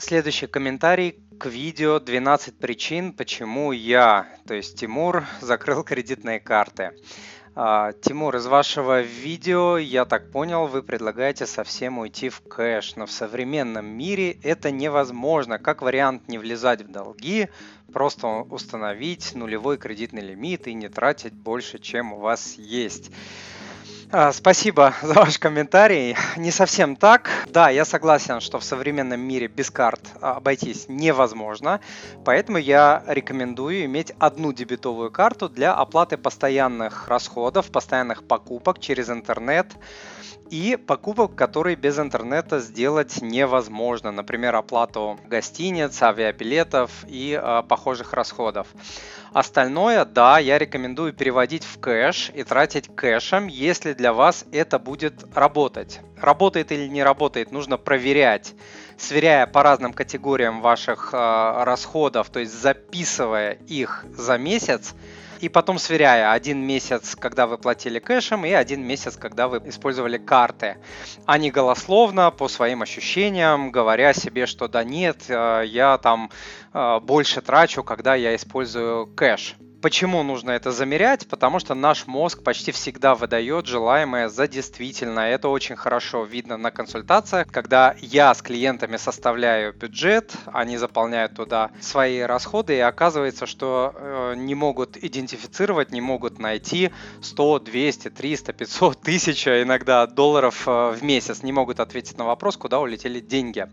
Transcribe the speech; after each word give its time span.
Следующий 0.00 0.46
комментарий 0.46 1.18
к 1.38 1.44
видео 1.44 2.00
12 2.00 2.56
причин, 2.56 3.12
почему 3.12 3.70
я, 3.70 4.26
то 4.46 4.54
есть 4.54 4.80
Тимур, 4.80 5.24
закрыл 5.42 5.84
кредитные 5.84 6.40
карты. 6.40 6.92
А, 7.54 7.92
Тимур, 7.92 8.34
из 8.36 8.46
вашего 8.46 9.02
видео, 9.02 9.76
я 9.76 10.06
так 10.06 10.30
понял, 10.30 10.66
вы 10.68 10.82
предлагаете 10.82 11.44
совсем 11.44 11.98
уйти 11.98 12.30
в 12.30 12.40
кэш, 12.40 12.96
но 12.96 13.04
в 13.04 13.12
современном 13.12 13.84
мире 13.84 14.38
это 14.42 14.70
невозможно. 14.70 15.58
Как 15.58 15.82
вариант 15.82 16.28
не 16.28 16.38
влезать 16.38 16.80
в 16.80 16.90
долги, 16.90 17.50
просто 17.92 18.26
установить 18.26 19.34
нулевой 19.34 19.76
кредитный 19.76 20.22
лимит 20.22 20.66
и 20.66 20.72
не 20.72 20.88
тратить 20.88 21.34
больше, 21.34 21.78
чем 21.78 22.14
у 22.14 22.20
вас 22.20 22.54
есть. 22.54 23.10
А, 24.12 24.32
спасибо 24.32 24.92
за 25.02 25.14
ваш 25.14 25.38
комментарий. 25.38 26.16
Не 26.36 26.50
совсем 26.50 26.96
так. 26.96 27.30
Да, 27.46 27.70
я 27.70 27.84
согласен, 27.84 28.40
что 28.40 28.58
в 28.58 28.64
современном 28.64 29.20
мире 29.20 29.46
без 29.46 29.70
карт 29.70 30.00
обойтись 30.20 30.86
невозможно, 30.88 31.80
поэтому 32.24 32.58
я 32.58 33.04
рекомендую 33.06 33.84
иметь 33.84 34.12
одну 34.18 34.52
дебетовую 34.52 35.12
карту 35.12 35.48
для 35.48 35.74
оплаты 35.74 36.16
постоянных 36.16 37.06
расходов, 37.06 37.70
постоянных 37.70 38.26
покупок 38.26 38.80
через 38.80 39.10
интернет 39.10 39.68
и 40.50 40.76
покупок, 40.76 41.36
которые 41.36 41.76
без 41.76 41.98
интернета 41.98 42.58
сделать 42.58 43.22
невозможно. 43.22 44.10
Например, 44.10 44.56
оплату 44.56 45.18
гостиниц, 45.26 46.02
авиабилетов 46.02 46.90
и 47.06 47.40
э, 47.40 47.62
похожих 47.68 48.12
расходов. 48.12 48.66
Остальное, 49.32 50.04
да, 50.04 50.40
я 50.40 50.58
рекомендую 50.58 51.12
переводить 51.12 51.62
в 51.62 51.78
кэш 51.78 52.32
и 52.34 52.42
тратить 52.42 52.88
кэшем, 52.94 53.46
если 53.46 53.92
для 54.00 54.14
вас 54.14 54.46
это 54.50 54.78
будет 54.78 55.26
работать. 55.34 56.00
Работает 56.16 56.72
или 56.72 56.88
не 56.88 57.02
работает, 57.02 57.52
нужно 57.52 57.76
проверять, 57.76 58.54
сверяя 58.96 59.46
по 59.46 59.62
разным 59.62 59.92
категориям 59.92 60.62
ваших 60.62 61.10
э, 61.12 61.64
расходов, 61.64 62.30
то 62.30 62.40
есть 62.40 62.52
записывая 62.52 63.58
их 63.68 64.06
за 64.16 64.38
месяц, 64.38 64.94
и 65.40 65.50
потом 65.50 65.78
сверяя 65.78 66.32
один 66.32 66.60
месяц, 66.66 67.14
когда 67.14 67.46
вы 67.46 67.58
платили 67.58 67.98
кэшем, 67.98 68.46
и 68.46 68.52
один 68.52 68.82
месяц, 68.86 69.16
когда 69.16 69.48
вы 69.48 69.58
использовали 69.66 70.16
карты. 70.16 70.78
А 71.26 71.36
не 71.36 71.50
голословно, 71.50 72.30
по 72.30 72.48
своим 72.48 72.80
ощущениям, 72.80 73.70
говоря 73.70 74.14
себе, 74.14 74.46
что 74.46 74.66
да 74.66 74.82
нет, 74.82 75.18
э, 75.28 75.64
я 75.66 75.98
там 75.98 76.30
э, 76.72 77.00
больше 77.00 77.42
трачу, 77.42 77.84
когда 77.84 78.14
я 78.14 78.34
использую 78.34 79.08
кэш. 79.08 79.56
Почему 79.82 80.22
нужно 80.22 80.50
это 80.50 80.72
замерять? 80.72 81.26
Потому 81.26 81.58
что 81.58 81.74
наш 81.74 82.06
мозг 82.06 82.42
почти 82.42 82.70
всегда 82.70 83.14
выдает 83.14 83.66
желаемое 83.66 84.28
за 84.28 84.46
действительно. 84.46 85.20
Это 85.20 85.48
очень 85.48 85.74
хорошо 85.74 86.24
видно 86.24 86.58
на 86.58 86.70
консультациях, 86.70 87.48
когда 87.50 87.94
я 88.02 88.34
с 88.34 88.42
клиентами 88.42 88.98
составляю 88.98 89.72
бюджет, 89.72 90.34
они 90.52 90.76
заполняют 90.76 91.34
туда 91.34 91.70
свои 91.80 92.20
расходы, 92.20 92.76
и 92.76 92.80
оказывается, 92.80 93.46
что 93.46 93.94
э, 93.94 94.34
не 94.36 94.54
могут 94.54 94.98
идентифицировать, 94.98 95.92
не 95.92 96.02
могут 96.02 96.38
найти 96.38 96.90
100, 97.22 97.60
200, 97.60 98.10
300, 98.10 98.52
500, 98.52 99.00
тысяч 99.00 99.48
иногда 99.48 100.06
долларов 100.06 100.64
э, 100.66 100.90
в 100.90 101.02
месяц, 101.02 101.42
не 101.42 101.52
могут 101.52 101.80
ответить 101.80 102.18
на 102.18 102.26
вопрос, 102.26 102.58
куда 102.58 102.80
улетели 102.80 103.20
деньги. 103.20 103.66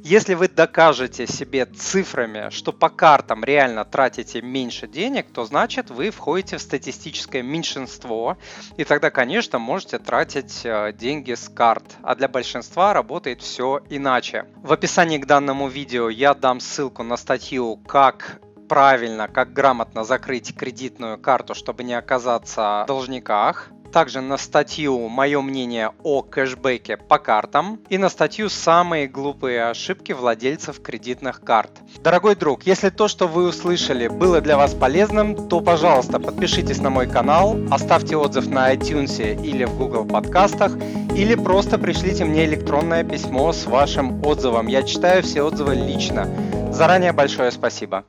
Если 0.00 0.34
вы 0.34 0.48
докажете 0.48 1.28
себе 1.28 1.66
цифрами, 1.66 2.50
что 2.50 2.72
по 2.72 2.88
картам 2.88 3.44
реально 3.44 3.84
тратите 3.84 4.42
меньше 4.42 4.88
денег, 4.88 5.26
то 5.32 5.51
значит 5.52 5.90
вы 5.90 6.08
входите 6.08 6.56
в 6.56 6.62
статистическое 6.62 7.42
меньшинство, 7.42 8.38
и 8.78 8.84
тогда, 8.84 9.10
конечно, 9.10 9.58
можете 9.58 9.98
тратить 9.98 10.62
э, 10.64 10.94
деньги 10.94 11.34
с 11.34 11.50
карт. 11.50 11.84
А 12.02 12.14
для 12.14 12.26
большинства 12.26 12.94
работает 12.94 13.42
все 13.42 13.82
иначе. 13.90 14.46
В 14.56 14.72
описании 14.72 15.18
к 15.18 15.26
данному 15.26 15.68
видео 15.68 16.08
я 16.08 16.32
дам 16.32 16.58
ссылку 16.58 17.02
на 17.02 17.18
статью 17.18 17.76
«Как 17.86 18.40
правильно, 18.66 19.28
как 19.28 19.52
грамотно 19.52 20.04
закрыть 20.04 20.56
кредитную 20.56 21.18
карту, 21.18 21.54
чтобы 21.54 21.84
не 21.84 21.92
оказаться 21.92 22.84
в 22.84 22.86
должниках 22.86 23.68
также 23.92 24.22
на 24.22 24.38
статью 24.38 25.08
«Мое 25.08 25.40
мнение 25.42 25.92
о 26.02 26.22
кэшбэке 26.22 26.96
по 26.96 27.18
картам» 27.18 27.78
и 27.90 27.98
на 27.98 28.08
статью 28.08 28.48
«Самые 28.48 29.06
глупые 29.06 29.66
ошибки 29.66 30.12
владельцев 30.12 30.80
кредитных 30.82 31.42
карт». 31.42 31.70
Дорогой 32.02 32.34
друг, 32.34 32.64
если 32.64 32.88
то, 32.88 33.06
что 33.06 33.28
вы 33.28 33.46
услышали, 33.46 34.08
было 34.08 34.40
для 34.40 34.56
вас 34.56 34.74
полезным, 34.74 35.48
то, 35.48 35.60
пожалуйста, 35.60 36.18
подпишитесь 36.18 36.80
на 36.80 36.88
мой 36.88 37.06
канал, 37.06 37.56
оставьте 37.70 38.16
отзыв 38.16 38.48
на 38.48 38.74
iTunes 38.74 39.40
или 39.44 39.64
в 39.64 39.76
Google 39.76 40.06
подкастах, 40.06 40.72
или 41.14 41.34
просто 41.34 41.78
пришлите 41.78 42.24
мне 42.24 42.46
электронное 42.46 43.04
письмо 43.04 43.52
с 43.52 43.66
вашим 43.66 44.24
отзывом. 44.24 44.68
Я 44.68 44.82
читаю 44.82 45.22
все 45.22 45.42
отзывы 45.42 45.74
лично. 45.74 46.26
Заранее 46.72 47.12
большое 47.12 47.50
спасибо. 47.50 48.00